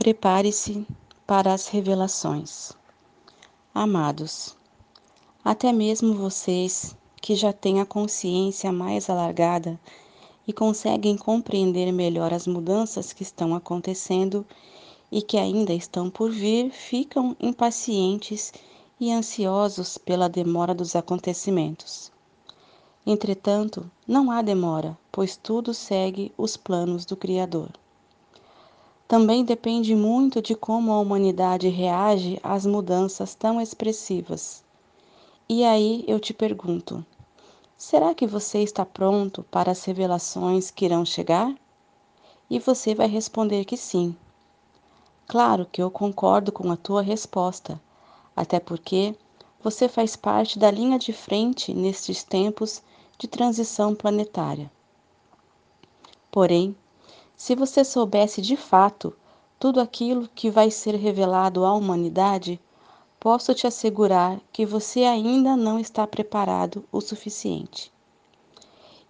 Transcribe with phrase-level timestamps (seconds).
[0.00, 0.86] Prepare-se
[1.26, 2.72] para as revelações.
[3.74, 4.56] Amados,
[5.44, 9.78] até mesmo vocês que já têm a consciência mais alargada
[10.48, 14.46] e conseguem compreender melhor as mudanças que estão acontecendo
[15.12, 18.54] e que ainda estão por vir, ficam impacientes
[18.98, 22.10] e ansiosos pela demora dos acontecimentos.
[23.06, 27.70] Entretanto, não há demora, pois tudo segue os planos do Criador
[29.10, 34.62] também depende muito de como a humanidade reage às mudanças tão expressivas.
[35.48, 37.04] E aí eu te pergunto:
[37.76, 41.52] será que você está pronto para as revelações que irão chegar?
[42.48, 44.14] E você vai responder que sim.
[45.26, 47.80] Claro que eu concordo com a tua resposta,
[48.36, 49.16] até porque
[49.60, 52.80] você faz parte da linha de frente nestes tempos
[53.18, 54.70] de transição planetária.
[56.30, 56.76] Porém,
[57.40, 59.16] se você soubesse de fato
[59.58, 62.60] tudo aquilo que vai ser revelado à humanidade,
[63.18, 67.90] posso te assegurar que você ainda não está preparado o suficiente.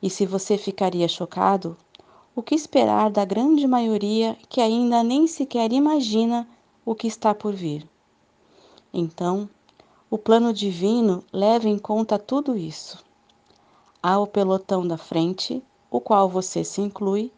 [0.00, 1.76] E se você ficaria chocado,
[2.32, 6.48] o que esperar da grande maioria que ainda nem sequer imagina
[6.86, 7.84] o que está por vir?
[8.94, 9.50] Então,
[10.08, 13.04] o plano divino leva em conta tudo isso.
[14.00, 17.32] Há o pelotão da frente, o qual você se inclui,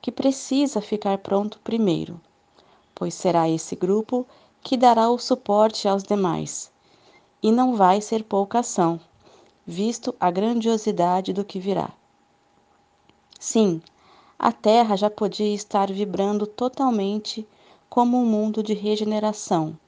[0.00, 2.20] que precisa ficar pronto primeiro,
[2.94, 4.26] pois será esse grupo
[4.62, 6.70] que dará o suporte aos demais.
[7.42, 9.00] E não vai ser pouca ação,
[9.66, 11.90] visto a grandiosidade do que virá.
[13.38, 13.80] Sim,
[14.38, 17.46] a Terra já podia estar vibrando totalmente
[17.88, 19.78] como um mundo de regeneração,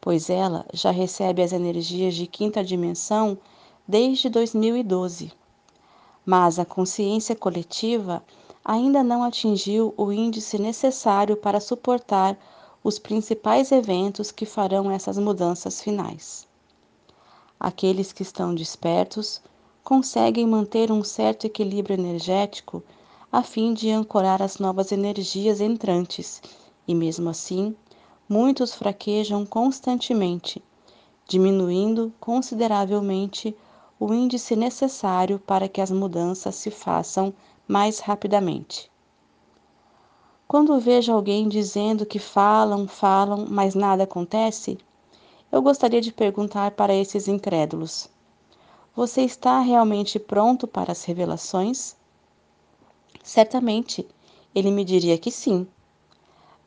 [0.00, 3.38] pois ela já recebe as energias de quinta dimensão
[3.86, 5.32] desde 2012.
[6.24, 8.22] Mas a consciência coletiva
[8.68, 12.36] ainda não atingiu o índice necessário para suportar
[12.82, 16.48] os principais eventos que farão essas mudanças finais.
[17.60, 19.40] Aqueles que estão despertos
[19.84, 22.82] conseguem manter um certo equilíbrio energético
[23.30, 26.42] a fim de ancorar as novas energias entrantes,
[26.88, 27.72] e mesmo assim,
[28.28, 30.60] muitos fraquejam constantemente,
[31.28, 33.56] diminuindo consideravelmente
[33.98, 37.32] o índice necessário para que as mudanças se façam
[37.66, 38.90] mais rapidamente.
[40.46, 44.78] Quando vejo alguém dizendo que falam, falam, mas nada acontece,
[45.50, 48.08] eu gostaria de perguntar para esses incrédulos:
[48.94, 51.96] Você está realmente pronto para as revelações?
[53.24, 54.06] Certamente,
[54.54, 55.66] ele me diria que sim.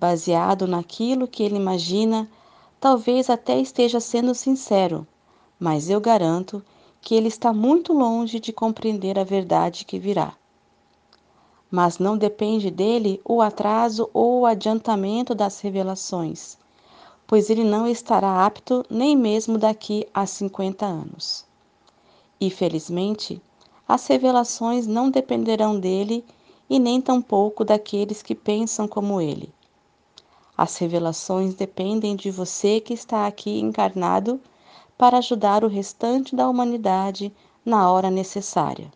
[0.00, 2.30] Baseado naquilo que ele imagina,
[2.80, 5.06] talvez até esteja sendo sincero,
[5.58, 6.64] mas eu garanto
[7.06, 10.34] que ele está muito longe de compreender a verdade que virá
[11.70, 16.56] mas não depende dele o atraso ou o adiantamento das revelações,
[17.26, 21.44] pois ele não estará apto nem mesmo daqui a 50 anos.
[22.40, 23.42] E felizmente,
[23.86, 26.24] as revelações não dependerão dele
[26.70, 29.52] e nem tampouco daqueles que pensam como ele.
[30.56, 34.40] As revelações dependem de você que está aqui encarnado
[34.96, 37.32] para ajudar o restante da humanidade
[37.64, 38.90] na hora necessária.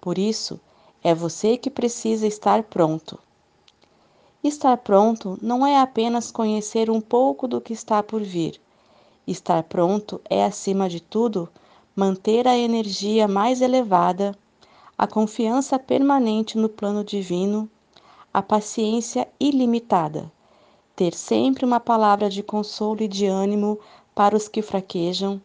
[0.00, 0.60] Por isso,
[1.02, 3.18] é você que precisa estar pronto.
[4.42, 8.60] Estar pronto não é apenas conhecer um pouco do que está por vir.
[9.26, 11.48] Estar pronto é, acima de tudo,
[11.96, 14.36] manter a energia mais elevada,
[14.96, 17.68] a confiança permanente no plano divino,
[18.32, 20.30] a paciência ilimitada,
[20.94, 23.78] ter sempre uma palavra de consolo e de ânimo
[24.16, 25.38] para os que fraquejam,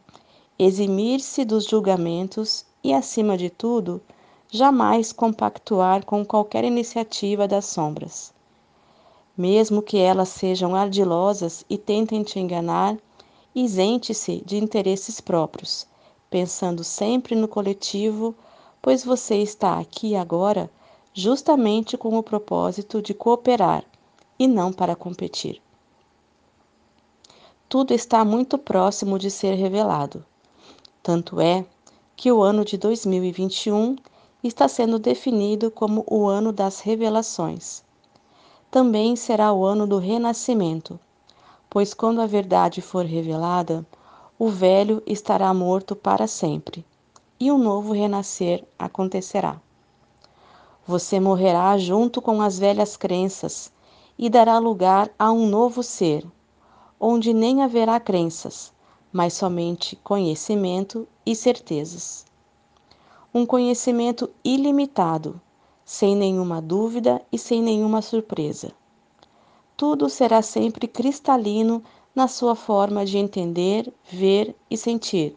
[0.58, 4.02] eximir-se dos julgamentos e, acima de tudo,
[4.50, 8.34] jamais compactuar com qualquer iniciativa das sombras.
[9.38, 12.98] Mesmo que elas sejam ardilosas e tentem te enganar,
[13.54, 15.86] isente-se de interesses próprios,
[16.30, 18.34] pensando sempre no coletivo,
[18.82, 20.72] pois você está aqui agora
[21.14, 23.84] justamente com o propósito de cooperar
[24.40, 25.62] e não para competir.
[27.72, 30.26] Tudo está muito próximo de ser revelado.
[31.02, 31.66] Tanto é
[32.18, 33.96] que o ano de 2021
[34.44, 37.82] está sendo definido como o ano das revelações.
[38.70, 41.00] Também será o ano do renascimento,
[41.70, 43.88] pois quando a verdade for revelada,
[44.38, 46.84] o velho estará morto para sempre
[47.40, 49.62] e um novo renascer acontecerá.
[50.86, 53.72] Você morrerá junto com as velhas crenças
[54.20, 56.28] e dará lugar a um novo ser,
[57.02, 58.72] onde nem haverá crenças,
[59.12, 62.26] mas somente conhecimento e certezas
[63.34, 65.40] um conhecimento ilimitado,
[65.86, 68.74] sem nenhuma dúvida e sem nenhuma surpresa.
[69.78, 71.82] tudo será sempre cristalino
[72.14, 75.36] na sua forma de entender, ver e sentir,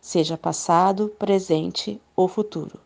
[0.00, 2.80] seja passado, presente ou futuro.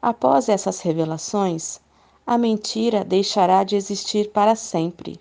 [0.00, 1.80] Após essas revelações,
[2.24, 5.20] a mentira deixará de existir para sempre.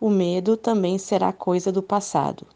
[0.00, 2.46] O medo também será coisa do passado.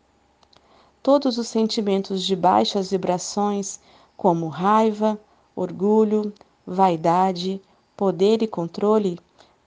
[1.02, 3.80] Todos os sentimentos de baixas vibrações,
[4.16, 5.18] como raiva,
[5.56, 6.32] orgulho,
[6.64, 7.60] vaidade,
[7.96, 9.18] poder e controle,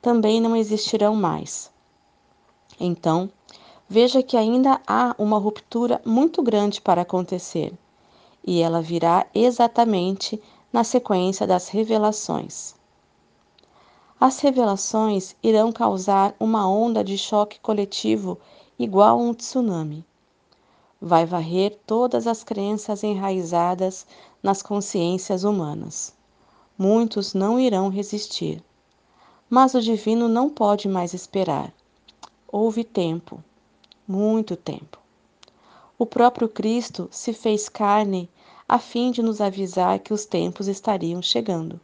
[0.02, 1.70] também não existirão mais.
[2.80, 3.30] Então,
[3.90, 7.74] veja que ainda há uma ruptura muito grande para acontecer,
[8.46, 10.42] e ela virá exatamente
[10.72, 12.76] na sequência das revelações.
[14.20, 18.40] As revelações irão causar uma onda de choque coletivo
[18.80, 20.06] igual a um tsunami.
[21.02, 24.08] Vai varrer todas as crenças enraizadas
[24.42, 26.16] nas consciências humanas.
[26.78, 28.64] Muitos não irão resistir.
[29.50, 31.74] Mas o divino não pode mais esperar.
[32.48, 33.44] Houve tempo,
[34.08, 34.98] muito tempo.
[35.98, 38.30] O próprio Cristo se fez carne
[38.68, 41.80] a fim de nos avisar que os tempos estariam chegando.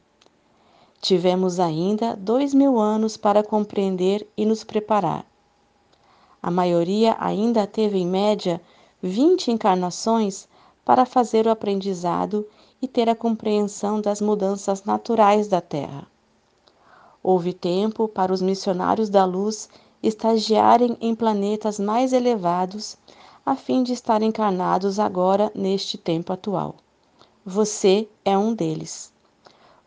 [1.02, 5.26] Tivemos ainda dois mil anos para compreender e nos preparar.
[6.44, 8.62] A maioria ainda teve, em média,
[9.02, 10.48] vinte encarnações
[10.86, 12.48] para fazer o aprendizado
[12.80, 16.08] e ter a compreensão das mudanças naturais da Terra.
[17.24, 19.70] Houve tempo para os missionários da luz
[20.04, 22.96] estagiarem em planetas mais elevados,
[23.44, 26.76] a fim de estar encarnados agora neste tempo atual.
[27.44, 29.11] Você é um deles.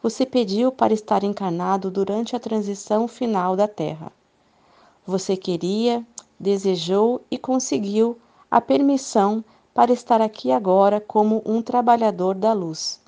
[0.04, 4.12] Você pediu para estar encarnado durante a transição final da Terra.
[5.06, 6.06] Você queria,
[6.38, 8.18] desejou e conseguiu
[8.50, 9.42] a permissão
[9.72, 13.00] para estar aqui agora como um trabalhador da luz.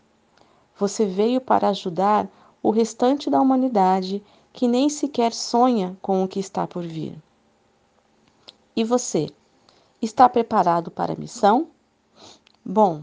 [0.78, 2.26] Você veio para ajudar
[2.62, 7.14] o restante da humanidade que nem sequer sonha com o que está por vir.
[8.74, 9.28] E você,
[10.00, 11.66] está preparado para a missão?
[12.64, 13.02] Bom,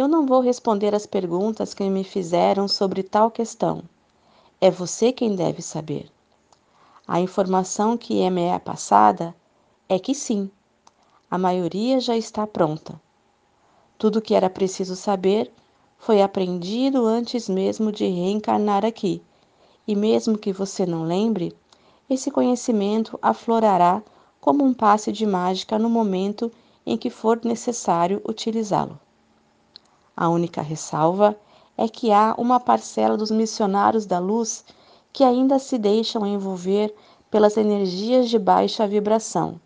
[0.00, 3.82] eu não vou responder as perguntas que me fizeram sobre tal questão.
[4.58, 6.10] É você quem deve saber.
[7.06, 9.34] A informação que me é passada
[9.86, 10.50] é que sim,
[11.30, 12.98] a maioria já está pronta.
[13.98, 15.52] Tudo o que era preciso saber
[15.98, 19.22] foi aprendido antes mesmo de reencarnar aqui,
[19.86, 21.54] e mesmo que você não lembre,
[22.08, 24.02] esse conhecimento aflorará
[24.40, 26.50] como um passe de mágica no momento
[26.86, 28.98] em que for necessário utilizá-lo.
[30.20, 31.34] A única ressalva
[31.78, 34.62] é que há uma parcela dos missionários da luz
[35.14, 36.94] que ainda se deixam envolver
[37.30, 39.58] pelas energias de baixa vibração.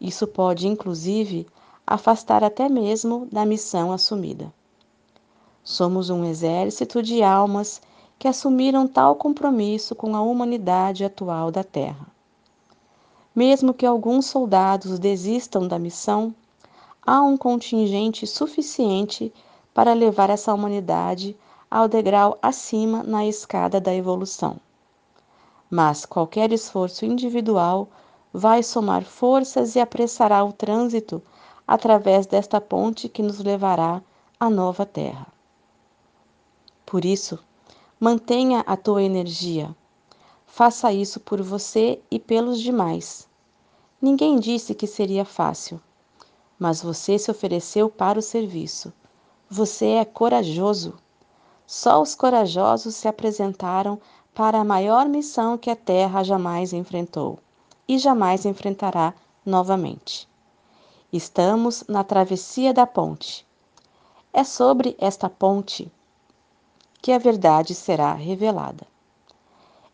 [0.00, 1.46] Isso pode, inclusive,
[1.86, 4.50] afastar até mesmo da missão assumida.
[5.62, 7.82] Somos um exército de almas
[8.18, 12.06] que assumiram tal compromisso com a humanidade atual da Terra.
[13.34, 16.34] Mesmo que alguns soldados desistam da missão,
[17.06, 19.32] há um contingente suficiente
[19.74, 21.36] para levar essa humanidade
[21.70, 24.58] ao degrau acima na escada da evolução.
[25.68, 27.88] Mas qualquer esforço individual
[28.32, 31.22] vai somar forças e apressará o trânsito
[31.66, 34.02] através desta ponte que nos levará
[34.38, 35.26] à nova terra.
[36.86, 37.38] Por isso,
[37.98, 39.74] mantenha a tua energia.
[40.46, 43.28] Faça isso por você e pelos demais.
[44.00, 45.80] Ninguém disse que seria fácil
[46.64, 48.90] mas você se ofereceu para o serviço.
[49.50, 50.94] Você é corajoso.
[51.66, 54.00] Só os corajosos se apresentaram
[54.34, 57.38] para a maior missão que a Terra jamais enfrentou
[57.86, 59.12] e jamais enfrentará
[59.44, 60.26] novamente.
[61.12, 63.46] Estamos na travessia da ponte.
[64.32, 65.92] É sobre esta ponte
[67.02, 68.86] que a verdade será revelada.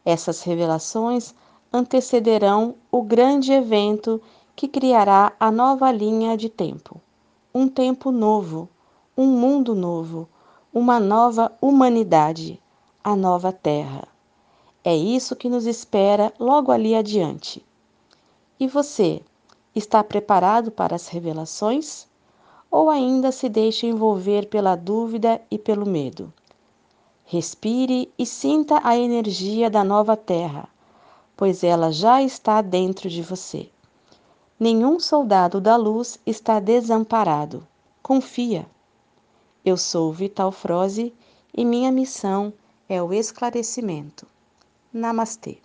[0.04, 1.34] Essas revelações
[1.72, 4.22] antecederão o grande evento
[4.61, 7.00] que criará a nova linha de tempo.
[7.55, 8.69] Um tempo novo,
[9.17, 10.29] um mundo novo,
[10.71, 12.61] uma nova humanidade,
[13.02, 14.07] a nova Terra.
[14.85, 17.64] É isso que nos espera logo ali adiante.
[18.61, 19.23] E você,
[19.75, 22.07] está preparado para as revelações?
[22.71, 26.31] Ou ainda se deixa envolver pela dúvida e pelo medo?
[27.25, 30.69] Respire e sinta a energia da nova Terra,
[31.35, 33.71] pois ela já está dentro de você.
[34.62, 37.67] Nenhum soldado da luz está desamparado.
[38.02, 38.67] Confia.
[39.64, 41.14] Eu sou Vital Froze
[41.57, 42.52] e minha missão
[42.87, 44.26] é o esclarecimento.
[44.93, 45.57] Namastê.